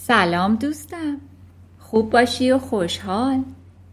[0.00, 1.16] سلام دوستم.
[1.78, 3.44] خوب باشی و خوشحال.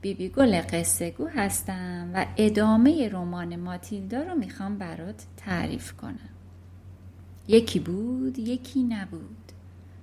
[0.02, 6.29] بیبی گل قصه گو هستم و ادامه رمان ماتیلدا رو می‌خوام برات تعریف کنم.
[7.47, 9.52] یکی بود یکی نبود.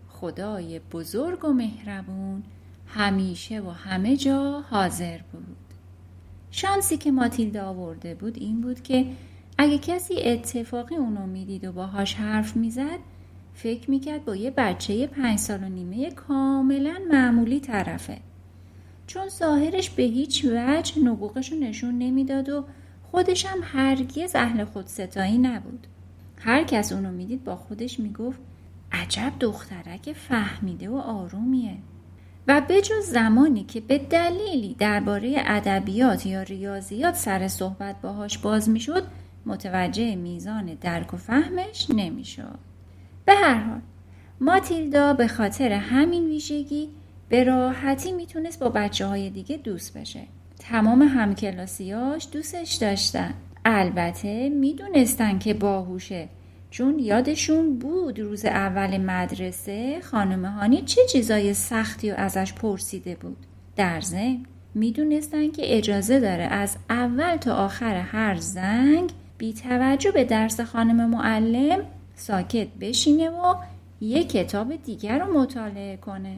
[0.08, 2.42] خدای بزرگ و مهربون
[2.86, 5.56] همیشه و همه جا حاضر بود.
[6.50, 9.06] شانسی که ماتیلدا آورده بود این بود که
[9.58, 12.98] اگه کسی اتفاقی اونو می‌دید و باهاش حرف می‌زد
[13.54, 18.18] فکر می‌کرد با یه بچه پنج سال و نیمه کاملا معمولی طرفه.
[19.06, 22.64] چون ظاهرش به هیچ وجه نبوغش رو نشون نمی‌داد و
[23.10, 25.86] خودش هم هرگز اهل خودستایی نبود.
[26.36, 28.40] هر کس اونو می‌دید با خودش می‌گفت
[28.92, 31.76] عجب دخترک فهمیده و آرومیه.
[32.48, 39.04] و بجز زمانی که به دلیلی درباره ادبیات یا ریاضیات سر صحبت باهاش باز می‌شد
[39.46, 42.58] متوجه میزان درک و فهمش نمی‌شد.
[43.24, 43.80] به هر حال
[44.40, 46.88] ماتیلدا به خاطر همین ویژگی
[47.28, 50.20] به راحتی می‌تونست با بچه های دیگه دوست بشه.
[50.58, 53.34] تمام همکلاسیاش دوستش داشتن.
[53.64, 56.28] البته می‌دونستن که باهوشه
[56.70, 63.36] چون یادشون بود روز اول مدرسه خانم هانی چه چیزای سختی و ازش پرسیده بود.
[63.76, 64.38] در ضمن
[64.74, 71.10] می‌دونستن که اجازه داره از اول تا آخر هر زنگ بی توجه به درس خانم
[71.10, 71.80] معلم
[72.14, 73.54] ساکت بشینه و
[74.00, 76.36] یه کتاب دیگر رو مطالعه کنه.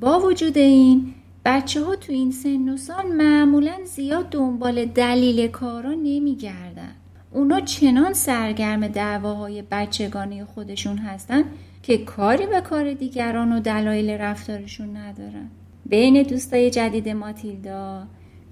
[0.00, 1.14] با وجود این
[1.44, 6.94] بچه ها تو این سن و سال معمولا زیاد دنبال دلیل کارا نمیگردن.
[7.30, 11.44] اونا چنان سرگرم دعواهای بچگانه خودشون هستن
[11.82, 15.48] که کاری به کار دیگران و دلایل رفتارشون ندارن.
[15.86, 18.06] بین دوستای جدید ماتیلدا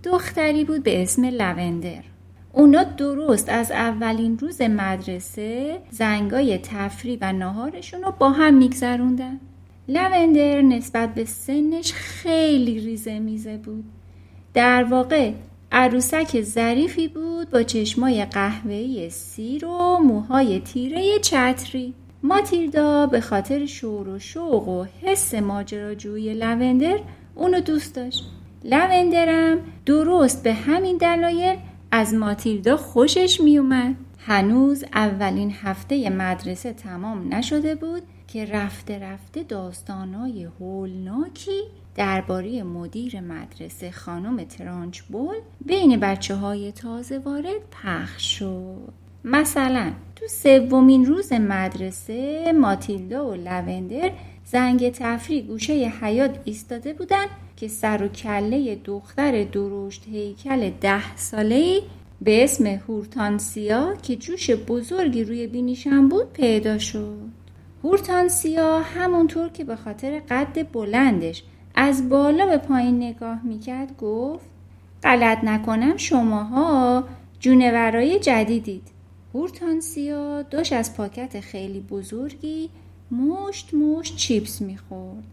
[0.04, 2.02] دختری بود به اسم لوندر
[2.52, 9.40] اونا درست از اولین روز مدرسه زنگای تفری و ناهارشون رو با هم میگذروندن.
[9.88, 13.84] لوندر نسبت به سنش خیلی ریزه میزه بود.
[14.54, 15.32] در واقع
[15.72, 21.94] عروسک ظریفی بود با چشمای قهوه‌ای سیر و موهای تیره چتری.
[22.22, 26.98] ماتیلدا به خاطر شور و شوق و حس ماجراجویی لوندر
[27.34, 28.24] اونو دوست داشت.
[28.64, 31.56] لوندرم درست به همین دلایل
[31.92, 33.94] از ماتیلدا خوشش میومد.
[34.18, 41.60] هنوز اولین هفته مدرسه تمام نشده بود که رفته رفته داستانای هولناکی
[41.94, 45.34] درباره مدیر مدرسه خانم ترانچبول
[45.66, 48.92] بین بچه های تازه وارد پخش شد.
[49.24, 54.10] مثلا تو سومین روز مدرسه ماتیلدا و لوندر
[54.52, 61.82] زنگ تفریح گوشه حیات ایستاده بودن که سر و کله دختر درشت هیکل ده ساله
[62.20, 67.28] به اسم هورتانسیا که جوش بزرگی روی بینیشم بود پیدا شد.
[67.84, 71.42] هورتانسیا همونطور که به خاطر قد بلندش
[71.74, 74.46] از بالا به پایین نگاه می‌کرد گفت
[75.02, 77.04] غلط نکنم شماها
[77.40, 78.88] جونورای جدیدید.
[79.34, 82.70] هورتانسیا داشت از پاکت خیلی بزرگی
[83.10, 85.24] مشت مشت چیپس می‌خورد.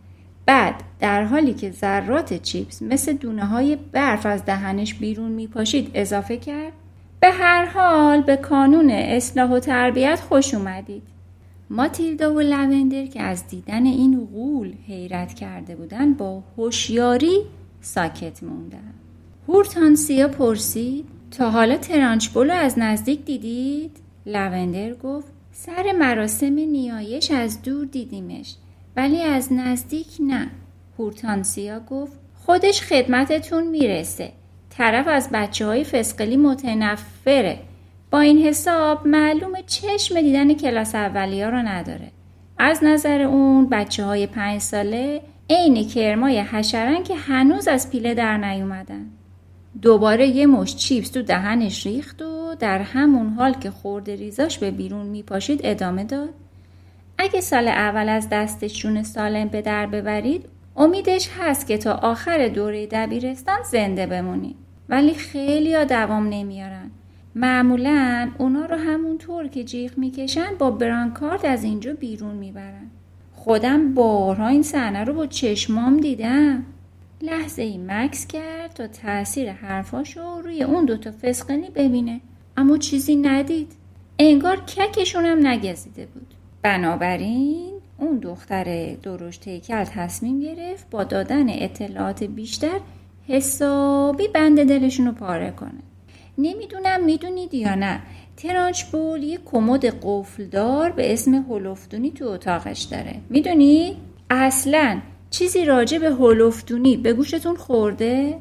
[0.45, 6.37] بعد در حالی که ذرات چیپس مثل دونه های برف از دهنش بیرون میپاشید اضافه
[6.37, 6.73] کرد
[7.19, 11.03] به هر حال به کانون اصلاح و تربیت خوش اومدید.
[11.69, 17.37] ماتیلدا و لوندر که از دیدن این غول حیرت کرده بودن با هوشیاری
[17.81, 18.93] ساکت موندن.
[19.47, 27.85] هورتانسیا پرسید تا حالا ترانچبولو از نزدیک دیدید؟ لوندر گفت سر مراسم نیایش از دور
[27.85, 28.55] دیدیمش
[28.95, 30.47] ولی از نزدیک نه.
[30.99, 34.31] هورتانسیا گفت خودش خدمتتون می‌رسه.
[34.69, 37.59] طرف از بچه های فسقلی متنفره.
[38.11, 42.11] با این حساب معلوم چشم دیدن کلاس اولیا رو نداره.
[42.57, 48.37] از نظر اون بچه های پنج ساله عین کرمای حشرن که هنوز از پیله در
[48.37, 49.05] نیومدن.
[49.81, 54.71] دوباره یه مش چیپس تو دهنش ریخت و در همون حال که خورده ریزاش به
[54.71, 56.29] بیرون میپاشید ادامه داد.
[57.17, 60.45] اگه سال اول از دستشون سالم به در ببرید
[60.75, 64.55] امیدش هست که تا آخر دوره دبیرستان زنده بمونید.
[64.89, 66.91] ولی خیلی ها دوام نمیارن.
[67.35, 72.87] معمولا اونا رو همونطور که جیغ می‌کشن با برانکارد از اینجا بیرون می‌برن.
[73.35, 76.63] خودم بارها این صحنه رو با چشمام دیدم.
[77.21, 82.21] لحظه ای مکس کرد تا تاثیر حرفاشو روی اون دوتا فسقنی ببینه.
[82.57, 83.71] اما چیزی ندید.
[84.19, 86.33] انگار ککشون هم نگزیده بود.
[86.61, 92.79] بنابراین اون دختر درشت هیکل تصمیم گرفت با دادن اطلاعات بیشتر
[93.27, 95.81] حسابی بند دلشون رو پاره کنه.
[96.37, 98.01] نمی‌دونم می‌دونید یا نه.
[98.37, 103.15] ترانچ بول یه کمد قفلدار به اسم هولفتونی تو اتاقش داره.
[103.29, 103.97] می‌دونی؟
[104.29, 108.39] اصلا چیزی راجع به هولفتونی به گوشتون خورده؟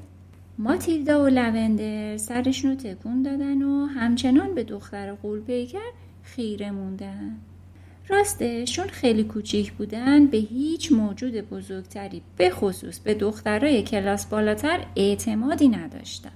[0.59, 5.91] ماتیلدا و لوندر سرشون رو تکون دادن و همچنان به دختر قول پیکر
[6.23, 7.37] خیره موندن.
[8.09, 15.69] راستشون خیلی کوچیک بودن به هیچ موجود بزرگتری به خصوص به دخترای کلاس بالاتر اعتمادی
[15.69, 16.33] نداشتن.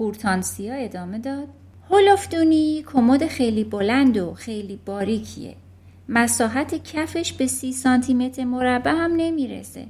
[0.00, 1.48] هورتانسیا ادامه داد
[1.90, 5.56] هولفتونی کمد خیلی بلند و خیلی باریکیه.
[6.08, 9.86] مساحت کفش به سی سانتی متر مربع هم نمی‌رسه.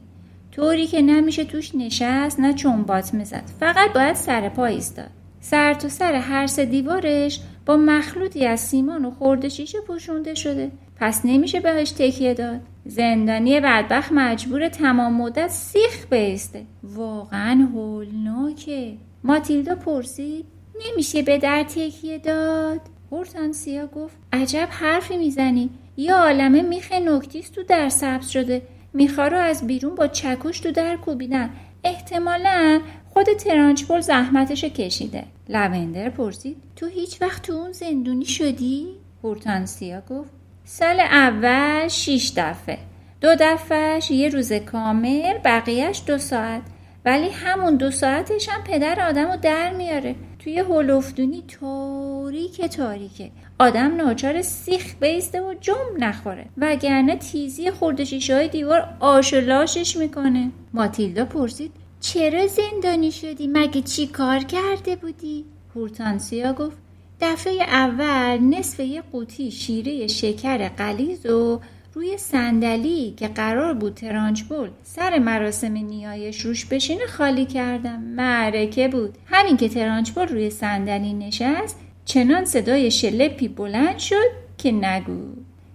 [0.56, 3.42] طوری که نمیشه توش نشست نه چنبات می‌زد.
[3.60, 5.10] فقط باید سر پا ایستاد.
[5.40, 10.70] سر تو سر هر سه دیوارش با مخلوطی از سیمان و خورده شیشه پوشونده شده.
[11.00, 12.60] پس نمیشه بهش تکیه داد.
[12.86, 16.62] زندانی بدبخت مجبور تمام مدت سیخ بیسته.
[16.82, 18.94] واقعا هولناکه.
[19.24, 20.44] ماتیلدا پرسید
[20.86, 22.80] نمیشه به در تکیه داد؟
[23.12, 25.70] هورتانسیا گفت عجب حرفی می‌زنی.
[25.96, 28.62] یه عالمه میخ نکتیس تو در سبز شده.
[28.94, 31.50] میخا رو از بیرون با چکش تو در کوبیدن.
[31.84, 32.80] احتمالا
[33.10, 35.24] خود ترانچپول زحمتش کشیده.
[35.48, 38.86] لوندر پرسید تو هیچ وقت تو اون زندونی شدی؟
[39.24, 40.30] هورتانسیا گفت
[40.64, 42.78] سال اول شیش دفعه.
[43.20, 46.62] دو دفعهش یه روز کامل بقیهش دو ساعت.
[47.04, 50.14] ولی همون دو ساعتش هم پدر آدم رو در میاره.
[50.44, 53.30] توی هولفتونی تاریک تاریکه.
[53.58, 56.46] آدم ناچار سیخ بیسته و جم نخوره.
[56.58, 60.50] وگرنه تیزی خورده های دیوار آشلاشش می‌کنه.
[60.74, 65.44] ماتیلدا پرسید چرا زندانی شدی؟ مگه چی کار کرده بودی؟
[65.76, 66.76] هورتانسیا گفت
[67.20, 71.60] دفعه اول نصف یه قوطی شیره شکر قلیز و
[71.94, 78.00] روی صندلی که قرار بود ترانچبول سر مراسم نیایش روش بشینه خالی کردم.
[78.00, 79.18] معرکه بود.
[79.26, 85.22] همین که ترانچبول روی صندلی نشست چنان صدای شلپی بلند شد که نگو.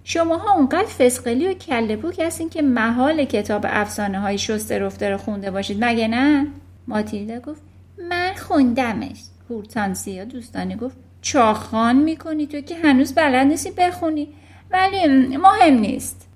[0.04, 5.18] شماها اونقدر فسقلی و کله پوک هستین که محال کتاب افسانه های شسته رفته رو
[5.18, 5.78] خونده باشید.
[5.86, 6.48] مگه نه؟
[6.88, 7.62] ماتیلدا گفت
[8.10, 9.20] من خوندمش.
[9.50, 14.28] هورتانسیا دوستانه گفت چاخان می‌کنی تو که هنوز بلد نیستی بخونی.
[14.72, 15.08] ولی
[15.38, 16.28] مهم نیست.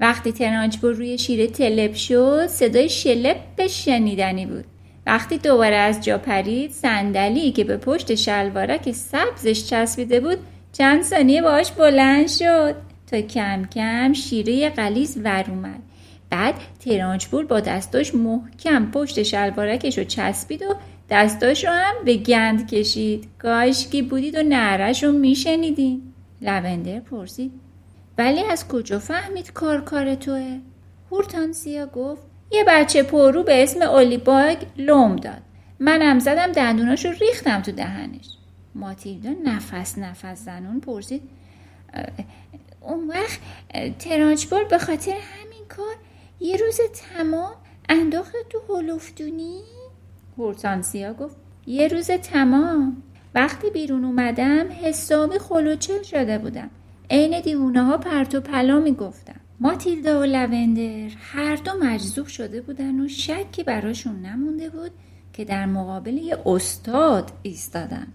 [0.00, 4.64] وقتی ترانچبور روی شیره تلپ شد صدای شلپ شنیدنی بود.
[5.06, 10.38] وقتی دوباره از جا پرید صندلی که به پشت شلوارک سبزش چسبیده بود
[10.72, 12.74] چند ثانیه باهاش بلند شد.
[13.10, 15.82] تا کم کم شیره قلیز ور اومد.
[16.30, 16.54] بعد
[16.84, 20.74] ترانچبور با دستاش محکم پشت شلوارکش رو چسبید و
[21.10, 23.28] دستاش رو هم به گند کشید.
[23.38, 26.07] کاشکی بودید و نعرش رو میشنیدین.
[26.40, 27.52] لوندر پرسید.
[28.18, 30.60] ولی از کجا فهمید کار کار توئه؟
[31.10, 35.42] هورتانسیا گفت یه بچه پررو به اسم اولیباگ لوم داد.
[35.80, 38.26] منم زدم دندوناش رو ریختم تو دهنش.
[38.74, 41.22] ماتیلدا نفس نفس زنون پرسید.
[42.80, 43.40] اون وقت
[43.98, 45.94] ترانچبول به خاطر همین کار
[46.40, 46.80] یه روز
[47.14, 47.54] تمام
[47.88, 49.60] انداخت تو هولفتونی؟
[50.38, 51.36] هورتانسیا گفت
[51.66, 53.02] یه روز تمام.
[53.38, 56.70] وقتی بیرون اومدم حسابی خلوچل شده بودم.
[57.10, 63.00] عین دیوونه ها پرت و پلا می‌گفتم ماتیلدا و لوندر هر دو مجذوب شده بودن
[63.00, 64.90] و شکی براشون نمونده بود
[65.32, 68.06] که در مقابل یه استاد ایستادن.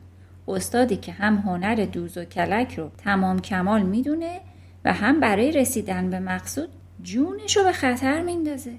[0.48, 4.40] استادی که هم هنر دوز و کلک رو تمام کمال می‌دونه
[4.86, 6.70] و هم برای رسیدن به مقصود
[7.04, 8.74] جونش رو به خطر میندازه.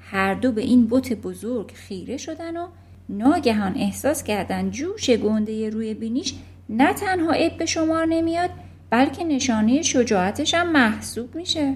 [0.00, 2.66] هر دو به این بت بزرگ خیره شدن و
[3.10, 6.34] ناگهان احساس کردن جوش گنده روی بینیش
[6.68, 8.50] نه تنها عیب به شمار نمیاد
[8.90, 11.74] بلکه نشانه شجاعتش هم محسوب میشه.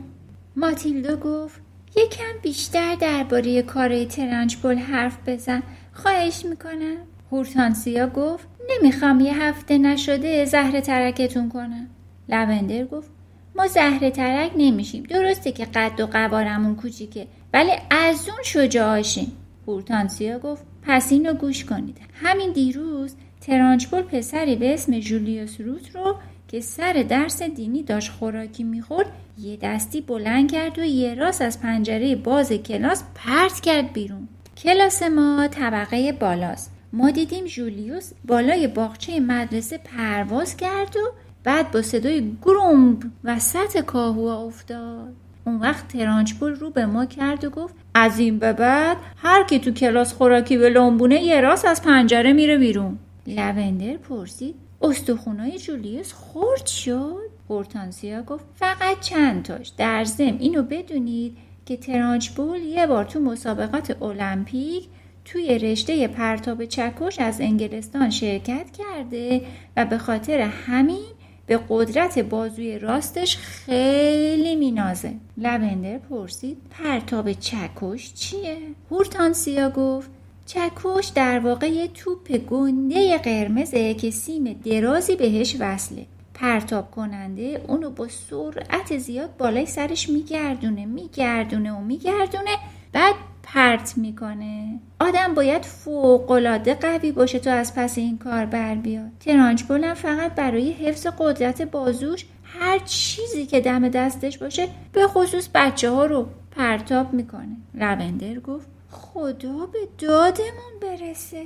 [0.56, 1.60] ماتیلدا گفت
[1.96, 5.62] یکم بیشتر درباره کار ترنجبل حرف بزن
[5.92, 6.96] خواهش می‌کنم.
[7.32, 11.86] هورتانسیا گفت نمی‌خوام یه هفته نشده زهر ترکتون کنم.
[12.28, 13.10] لوندر گفت
[13.56, 19.32] ما زهر ترک نمیشیم درسته که قد و قوارمون کوچیکه ولی از اون شجاعشیم
[19.66, 21.98] هورتانسیا گفت پس اینو گوش کنید.
[22.14, 26.16] همین دیروز ترانچپول پسری به اسم جولیوس روت رو
[26.48, 29.06] که سر درس دینی داشت خوراکی می‌خورد
[29.38, 34.28] یه دستی بلند کرد و یه راست از پنجره باز کلاس پرت کرد بیرون.
[34.56, 36.70] کلاس ما طبقه بالاست.
[36.92, 41.12] ما دیدیم جولیوس بالای باغچه مدرسه پرواز کرد و
[41.44, 45.12] بعد با صدای گرومب وسط کاهوها افتاد.
[45.44, 49.58] اون وقت ترانچپول رو به ما کرد و گفت از این به بعد هر کی
[49.58, 52.98] تو کلاس خوراکی به لنبونه یه راست از پنجره میره بیرون.
[53.26, 57.20] لوندر پرسید استخونای جولیوس خورد شد؟
[57.50, 59.68] هورتانسیا گفت فقط چند تاش.
[59.68, 61.36] در زم اینو بدونید
[61.66, 64.84] که ترانچبول یه بار تو مسابقات المپیک
[65.24, 69.42] توی رشته پرتاب چکش از انگلستان شرکت کرده
[69.76, 71.04] و به خاطر همین
[71.46, 75.14] به قدرت بازوی راستش خیلی مینازه.
[75.36, 78.58] لوندر پرسید پرتاب چکش چیه؟
[78.90, 80.10] هورتانسیا گفت
[80.46, 86.06] چکش در واقع یه توپ گنده قرمزه که سیم درازی بهش وصله.
[86.34, 92.50] پرتاب کننده اونو با سرعت زیاد بالای سرش میگردونه میگردونه و میگردونه.
[92.92, 93.14] بعد
[93.54, 94.80] پرت می‌کنه.
[95.00, 99.10] آدم باید فوقالعاده قوی باشه تا از پس این کار بر بیاد.
[99.20, 105.48] ترانچ بولم فقط برای حفظ قدرت بازوش هر چیزی که دم دستش باشه به خصوص
[105.54, 107.56] بچه ها رو پرتاب می‌کنه.
[107.74, 111.44] لوندر گفت خدا به دادمون برسه.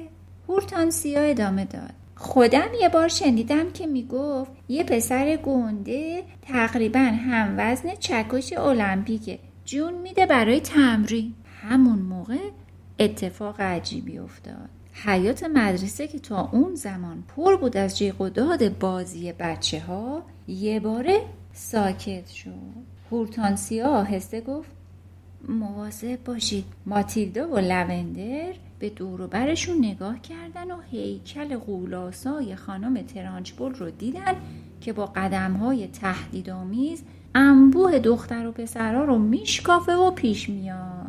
[0.48, 1.90] هورتانسیا ادامه داد.
[2.14, 9.38] خودم یه بار شنیدم که می‌گفت یه پسر گنده تقریبا هم وزن چکش المپیکه.
[9.64, 11.34] جون میده برای تمرین.
[11.62, 12.50] همون موقع
[12.98, 14.68] اتفاق عجیبی افتاد.
[14.92, 20.22] حیات مدرسه که تا اون زمان پر بود از جیغ و داد بازی بچه ها
[20.48, 21.20] یه باره
[21.52, 22.52] ساکت شد.
[23.10, 24.70] هورتانسیا آهسته گفت
[25.48, 26.64] مواظب باشید.
[26.86, 34.34] ماتیلدا و لوندر به دور برشون نگاه کردن و هیکل غولاسای خانم ترانچبول رو دیدن
[34.80, 37.02] که با قدمهای تهدیدآمیز
[37.34, 41.07] انبوه دختر و پسرها رو میشکافه و پیش میاد.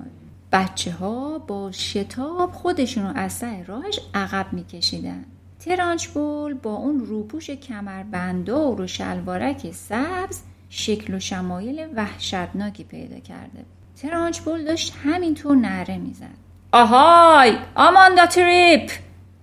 [0.52, 5.26] بچه ها با شتاب خودشون رو از سر راهش عقب میکشیدن.
[5.60, 13.66] ترانچبول با اون روپوش کمربندار و شلوارک سبز شکل و شمایل وحشتناکی پیدا کرده.
[14.02, 16.50] ترانچبول داشت همینطور نره می‌زد.
[16.72, 17.58] آهای!
[17.76, 18.92] آماندا تریپ!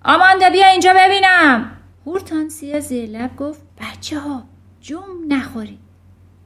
[0.05, 1.71] آماندا بیا اینجا ببینم!
[2.07, 4.45] هورتانسیا زیر لب گفت بچه ها
[4.81, 5.79] جم نخوری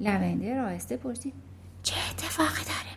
[0.00, 1.34] لونده رایسته پرسید
[1.82, 2.89] چه اتفاقی داره؟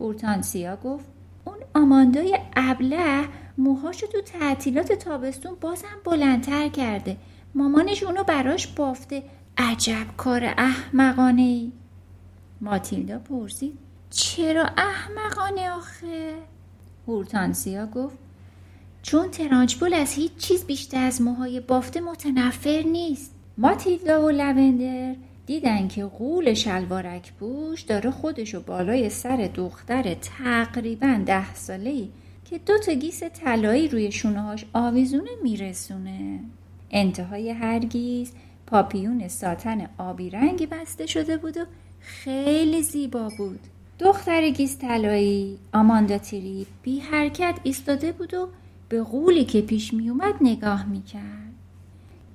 [0.00, 1.04] هورتانسیا گفت
[1.44, 7.16] اون آماندای ابله موهاشو تو تعطیلات تابستون بازم بلندتر کرده.
[7.54, 9.22] مامانش اونو براش بافته.
[9.58, 11.72] عجب کار احمقانه ای
[12.60, 13.78] ماتیلدا پرسید
[14.10, 16.34] چرا احمقانه آخه؟
[17.08, 18.18] هورتانسیا گفت
[19.02, 23.34] چون ترانچبول از هیچ چیز بیشتر از موهای بافته متنفر نیست.
[23.58, 31.54] ماتیلدا و لوندر دیدن که غول شلوارک پوش داره خودشو بالای سر دختر تقریبا ده
[31.54, 32.08] ساله
[32.50, 36.40] که دو تا گیس طلایی روی شونههاش آویزونه میرسونه
[36.90, 38.32] انتهای هر گیس
[38.66, 41.64] پاپیون ساتن آبی رنگی بسته شده بود و
[42.00, 43.60] خیلی زیبا بود
[43.98, 48.48] دختر گیز طلایی آماندا تری بی حرکت ایستاده بود و
[48.88, 51.52] به غولی که پیش می اومد نگاه می کرد.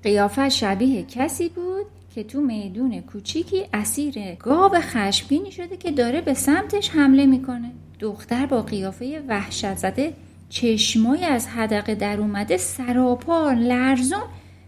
[0.04, 1.71] قیافه شبیه کسی بود
[2.16, 7.72] که تو میدون کوچیکی اسیر گاو خشمگینی شده که داره به سمتش حمله می‌کنه.
[8.00, 10.14] دختر با قیافه وحشت زده
[10.50, 14.24] چشمای از حدقه در اومده سراپا لرزون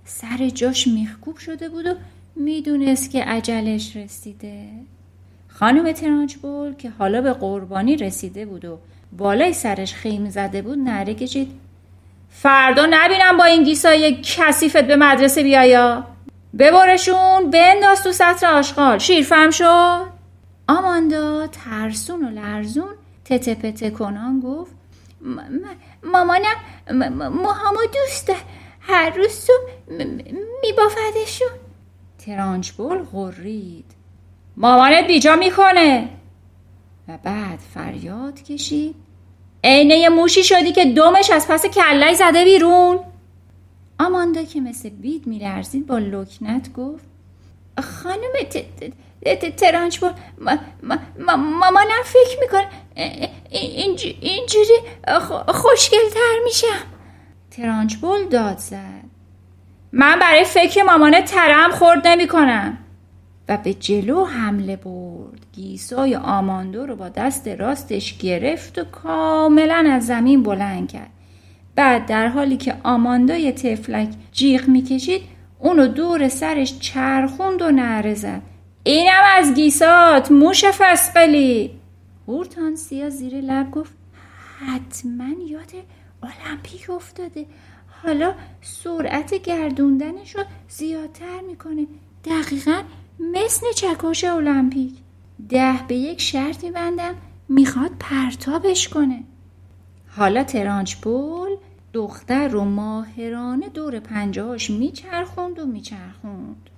[0.06, 1.94] سر جاش میخکوب شده بود و
[2.36, 4.66] می‌دونست که عجلش رسیده.
[5.48, 8.78] خانم ترانچبول که حالا به قربانی رسیده بود و
[9.18, 11.52] بالای سرش خیم زده بود نره کشید
[12.30, 16.13] فردا نبینم با این گیسای کسیفت به مدرسه بیایا
[16.60, 18.98] ببرشون بنداز تو سطر آشغال.
[18.98, 20.06] شیرفرم شد؟
[20.68, 22.94] آماندا ترسون و لرزون
[23.26, 24.72] تته پته کنان گفت
[26.04, 26.56] مامانم
[27.30, 28.36] موهامو دوسته
[28.80, 29.54] هر روز تو
[30.62, 31.48] میبافتشون
[32.26, 33.86] ترانچبول غرید.
[34.58, 36.10] مامانت بیجا می‌کنه.
[37.08, 38.96] و بعد فریاد کشید
[39.64, 43.00] عینه موشی شدی که دمش از پس کلای زده بیرون.
[44.00, 47.06] آماندا که مثل بید میلرزید با لکنت گفت
[47.84, 48.34] خانم
[49.58, 50.04] ترانچ
[51.20, 52.68] مامانم فکر می‌کنه
[54.22, 54.78] اینجوری
[55.48, 56.86] خوشگلتر میشم
[57.52, 59.04] ترانچبول داد زد.
[59.92, 62.78] من برای فکر مامانه ترم خورد نمی‌کنم.
[63.50, 65.46] و به جلو حمله برد.
[65.54, 71.10] گیسای آماندو رو با دست راستش گرفت و کاملا از زمین بلند کرد.
[71.76, 75.22] بعد در حالی که آماندای تفلک جیغ می‌کشید
[75.60, 78.42] اونو دور سرش چرخوند و نعره زد.
[78.84, 81.72] اینم از گیسات موش فسقلی!
[82.28, 83.94] هورتانسیا زیر لب گفت
[84.60, 85.72] حتما یاد
[86.24, 87.46] المپیک افتاده.
[88.04, 91.88] حالا سرعت گردوندنش رو زیادتر می‌کنه.
[92.26, 92.82] دقیقا
[93.20, 94.94] مثل چکش المپیک.
[95.50, 97.16] ده به یک شرط میبندم
[97.50, 99.24] می‌خواد پرتابش کنه.
[100.18, 101.50] حالا ترانچ پول
[101.94, 106.70] دختر رو ماهرانه دور پنجهاش میچرخوند و میچرخوند.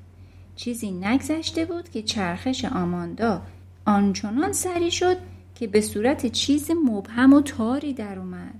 [0.55, 3.41] چیزی نگذشته بود که چرخش آماندا
[3.85, 5.17] آنچنان سری شد
[5.55, 8.53] که به صورت چیز مبهم و تاری در اومد.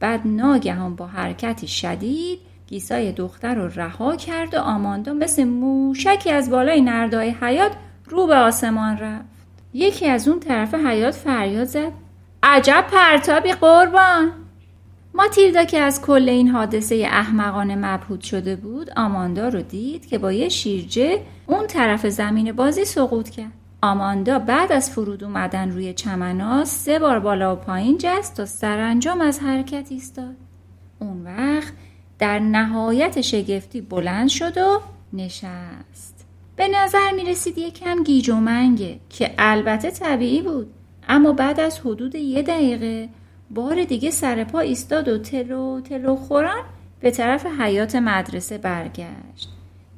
[0.00, 6.50] بعد ناگهان با حرکتی شدید گیسای دختر رو رها کرد و آماندا مثل موشکی از
[6.50, 7.72] بالای نردای حیات
[8.06, 9.24] رو به آسمان رفت.
[9.74, 11.92] یکی از اون طرف حیات فریاد زد.
[12.42, 14.32] عجب پرتابی قربان.
[15.14, 20.32] ماتیلدا که از کل این حادثه احمقانه مبهوت شده بود آماندا رو دید که با
[20.32, 23.52] یه شیرجه اون طرف زمین بازی سقوط کرد.
[23.82, 29.20] آماندا بعد از فرود اومدن روی چمناس سه بار بالا و پایین جست تا سرانجام
[29.20, 30.34] از حرکت ایستاد.
[30.98, 31.72] اون وقت
[32.18, 34.80] در نهایت شگفتی بلند شد و
[35.12, 36.26] نشست.
[36.56, 40.74] به نظر می رسید یکم گیج و منگه که البته طبیعی بود.
[41.08, 43.08] اما بعد از حدود یه دقیقه
[43.50, 46.62] بار دیگه سر پا ایستاد و تلو تلو خوران
[47.00, 49.48] به طرف حیات مدرسه برگشت.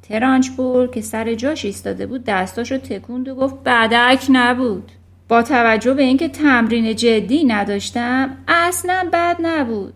[0.01, 4.91] ترانچبول که سر جاش ایستاده بود دستاشو تکوند و گفت بدک نبود.
[5.27, 9.93] با توجه به اینکه تمرین جدی نداشتم اصلا بد نبود.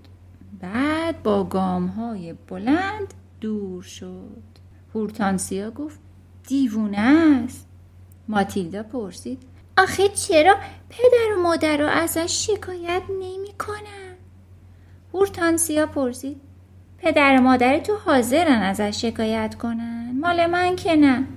[0.61, 4.49] بعد با گام های بلند دور شد.
[4.95, 5.99] هورتانسیا گفت
[6.47, 7.67] دیوونه است.
[8.27, 9.48] ماتیلدا پرسید
[9.83, 10.55] آخه چرا
[10.89, 14.15] پدر و مادر رو ازش شکایت نمی کنن؟
[15.13, 16.41] هورتانسیا پرسید.
[16.97, 21.27] پدر و مادر تو حاضرن ازش شکایت کنن؟ مال من که نه.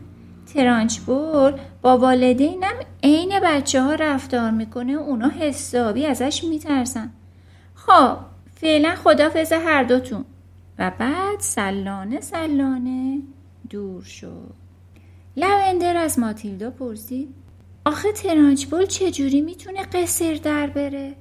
[0.55, 7.11] ترانچبول با والدینم عین بچه ها رفتار می‌کنه اونا حسابی ازش میترسن.
[7.75, 8.17] خب
[8.55, 10.25] فعلا خدافز هر دوتون.
[10.79, 13.19] و بعد سلانه سلانه
[13.71, 14.55] دور شد.
[15.37, 17.42] لوندر از ماتیلدا پرسید.
[17.85, 21.15] آخه ترانچبول چجوری می‌تونه قصر در بره؟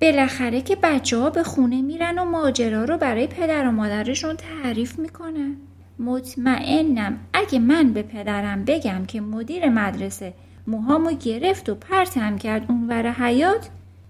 [0.00, 4.98] بالاخره که بچه ها به خونه میرن و ماجرا رو برای پدر و مادرشون تعریف
[4.98, 5.56] می‌کنن.
[5.98, 10.34] مطمئنم اگه من به پدرم بگم که مدیر مدرسه
[10.66, 13.68] موهامو گرفت و پرتم کرد اونور حیات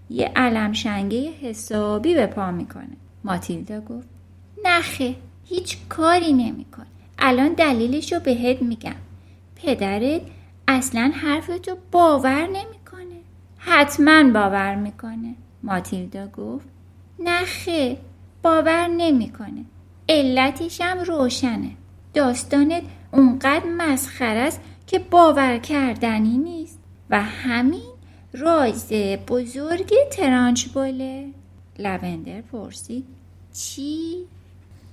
[0.09, 2.97] یه علم شنگه حسابی به پا می‌کنه.
[3.23, 4.07] ماتیلدا گفت
[4.65, 6.85] نخه هیچ کاری نمیکن
[7.19, 8.95] الان دلیلش رو بهت میگم.
[9.55, 10.21] پدرت
[10.67, 13.19] اصلا حرفتو باور نمی‌کنه.
[13.57, 15.35] حتما باور می‌کنه.
[15.63, 16.67] ماتیلدا گفت
[17.19, 17.97] نخه
[18.43, 19.65] باور نمی‌کنه.
[20.09, 21.71] علتشم روشنه.
[22.13, 26.79] داستانت اونقدر مسخر است که باور کردنی نیست.
[27.09, 27.93] و همین
[28.33, 28.93] راز
[29.27, 31.29] بزرگ ترانچبوله.
[31.79, 33.05] لوندر پرسید
[33.53, 34.25] چی؟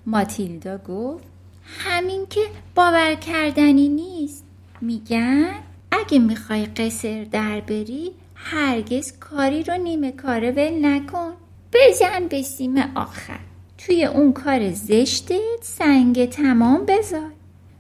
[0.07, 1.25] ماتیلدا گفت
[1.65, 2.41] همین که
[2.75, 4.45] باور کردنی نیست.
[4.81, 5.55] میگن
[5.93, 11.33] اگه می‌خوای قصر در بری هرگز کاری رو نیمه کاره ول نکن.
[11.73, 13.39] بزن به سیم آخر.
[13.79, 17.31] توی اون کار زشتت سنگ تمام بذار.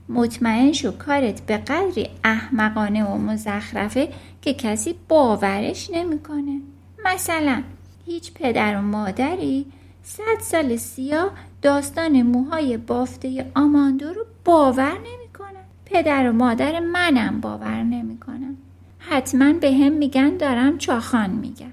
[0.08, 4.08] مطمئن شو کارت به قدری احمقانه و مزخرفه
[4.42, 6.60] که کسی باورش نمی‌کنه.
[7.04, 7.62] مثلا
[8.06, 9.66] هیچ پدر و مادری
[10.02, 11.30] صد سال سیاه
[11.62, 15.19] داستان موهای بافته آماندو رو باور نمی‌کنن
[15.90, 18.56] پدر و مادر منم باور نمی‌کنن
[18.98, 21.72] حتما به هم میگن دارم چاخان میگم.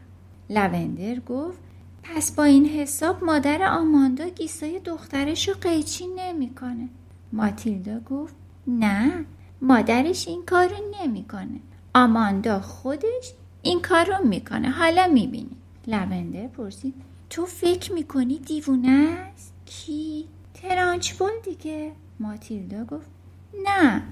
[0.49, 1.60] لوندر گفت
[2.03, 6.89] پس با این حساب مادر آماندا گیسای دخترش رو قیچی نمی‌کنه.
[7.34, 8.36] ماتیلدا گفت
[8.67, 9.25] نه
[9.62, 11.60] مادرش این کارو نمی‌کنه.
[11.95, 14.69] آماندا خودش این کار رو می‌کنه.
[14.69, 15.56] حالا می‌بینی.
[15.88, 16.93] لوندر پرسید
[17.30, 21.91] تو فکر می‌کنی دیوونه است؟ کی؟ ترانچبول دیگه.
[22.19, 23.16] ماتیلدا گفت
[23.65, 24.04] نه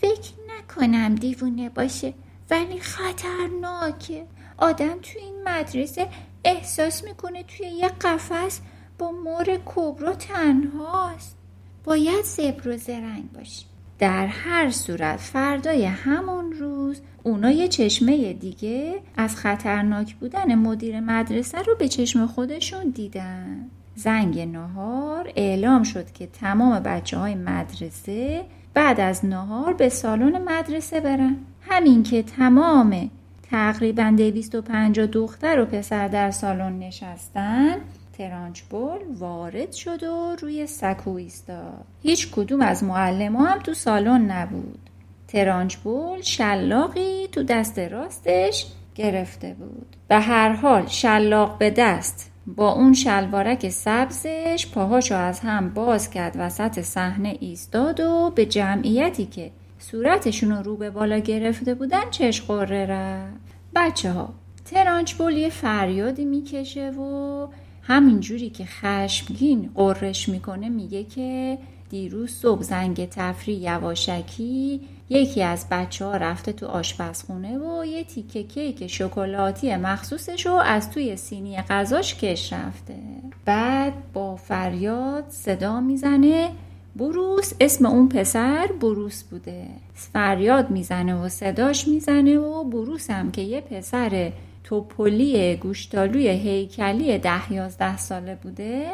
[0.00, 2.14] فکر نکنم دیوونه باشه
[2.50, 4.26] ولی خطرناکه.
[4.58, 6.08] آدم توی این مدرسه
[6.44, 8.60] احساس می‌کنه توی یه قفس
[8.98, 11.36] با مور کبرا تنهاست.
[11.84, 13.64] باید زبر و زرنگ باشی
[13.98, 21.62] در هر صورت فردای همون روز اونا یه چشمه دیگه از خطرناک بودن مدیر مدرسه
[21.62, 23.70] رو به چشم خودشون دیدن.
[23.94, 31.00] زنگ نهار اعلام شد که تمام بچه های مدرسه بعد از نهار به سالن مدرسه
[31.00, 33.10] برن همین که تمام
[33.50, 37.76] تقریبا 250 دختر و پسر در سالن نشستن
[38.18, 41.84] ترانچبول وارد شد و روی سکو ایستاد.
[42.02, 44.90] هیچ کدوم از معلم هم تو سالن نبود.
[45.28, 49.96] ترانچبول شلاقی تو دست راستش گرفته بود.
[50.08, 56.36] به هر حال شلاق به دست با اون شلوارک سبزش پاهاشو از هم باز کرد
[56.38, 62.86] وسط صحنه ایستاد و به جمعیتی که صورتشون رو به بالا گرفته بودن چش قره
[62.86, 63.54] رفت.
[63.74, 67.46] بچه ها ترانچبول یه فریادی می‌کشه و
[67.82, 71.58] همینجوری که خشمگین قررش می‌کنه میگه که
[71.90, 78.42] دیروز صبح زنگ تفری یواشکی یکی از بچه ها رفته تو آشپزخونه و یه تیکه
[78.42, 82.96] کیک شکلاتی مخصوصش رو از توی سینی غذاش کش رفته.
[83.44, 86.50] بعد با فریاد صدا می‌زنه
[86.96, 89.66] بروس اسم اون پسر بروس بوده.
[89.94, 94.32] فریاد می‌زنه و صداش می‌زنه و بروس هم که یه پسر
[94.70, 98.90] توپلی گوشتالوی هیکلی ده یازده ساله بوده.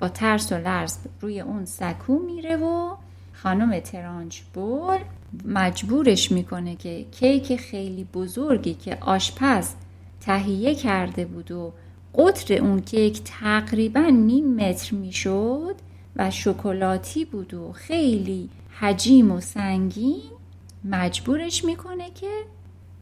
[0.00, 2.94] با ترس و لرز روی اون سکو میره و
[3.32, 4.98] خانم ترانچ بول
[5.44, 9.68] مجبورش می‌کنه که کیک خیلی بزرگی که آشپز
[10.20, 11.72] تهیه کرده بود و
[12.14, 15.74] قطر اون کیک تقریبا نیم متر می‌شد
[16.16, 20.22] و شکلاتی بود و خیلی حجیم و سنگین
[20.84, 22.30] مجبورش می‌کنه که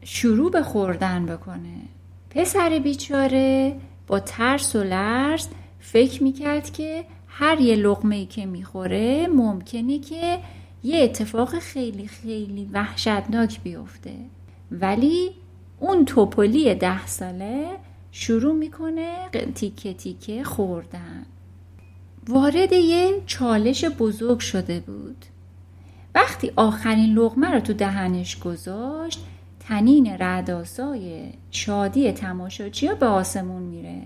[0.01, 1.96] شروع به خوردن بکنه.
[2.37, 3.75] پسر بیچاره
[4.07, 5.47] با ترس و لرز
[5.79, 10.39] فکر می‌کرد که هر یه لغمه که می‌خوره ممکنه که
[10.83, 14.13] یه اتفاق خیلی خیلی وحشتناک بیفته.
[14.71, 15.29] ولی
[15.79, 17.67] اون توپلی ده ساله
[18.11, 19.15] شروع می‌کنه
[19.55, 21.25] تیکه تیکه خوردن.
[22.29, 25.25] وارد یه چالش بزرگ شده بود.
[26.15, 29.19] وقتی آخرین لغمه رو تو دهنش گذاشت
[29.67, 34.01] تنین رعداسای شادی تماشاچی به آسمون میره.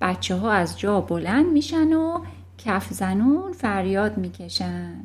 [0.00, 2.20] بچه ها از جا بلند میشن و
[2.58, 5.00] کف زنون فریاد می‌کشن.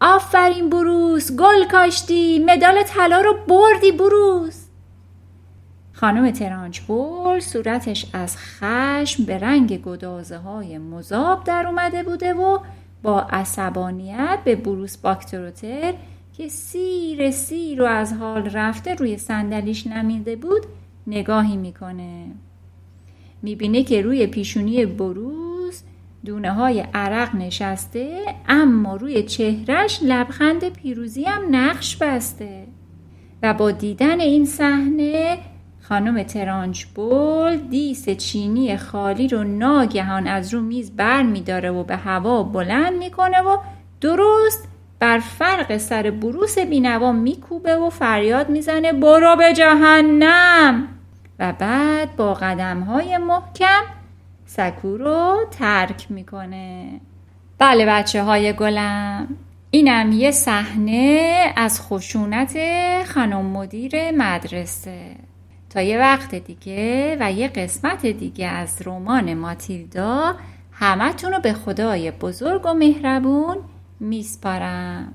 [0.00, 4.66] آفرین بروس گل کاشتی مدال طلا رو بردی بروس.
[5.92, 12.58] خانم ترانچ بول صورتش از خشم به رنگ گدازه های مذاب در اومده بوده و
[13.02, 15.94] با عصبانیت به بروس باکتروتر
[16.40, 20.62] که سیر سیر و از حال رفته روی صندلیش نمیده بود
[21.06, 22.26] نگاهی می‌کنه.
[23.42, 25.82] می‌بینه که روی پیشونی بروس
[26.24, 32.66] دونه های عرق نشسته اما روی چهرش لبخند پیروزی هم نقش بسته.
[33.42, 35.38] و با دیدن این صحنه
[35.80, 41.96] خانم ترانچ بول دیس چینی خالی رو ناگهان از رو میز بر میداره و به
[41.96, 43.56] هوا بلند می‌کنه و
[44.00, 44.69] درست
[45.00, 50.88] بر فرق سر بروس بینوا میکوبه و فریاد می‌زنه برو به جهنم!
[51.38, 53.82] و بعد با قدم های محکم
[54.46, 57.00] سکو رو ترک می‌کنه.
[57.58, 59.28] بله بچه های گلم
[59.70, 62.58] اینم یه صحنه از خشونت
[63.14, 65.16] خانم مدیر مدرسه.
[65.70, 70.34] تا یه وقت دیگه و یه قسمت دیگه از رمان ماتیلدا
[70.72, 73.56] همتون رو به خدای بزرگ و مهربون
[74.00, 75.12] me para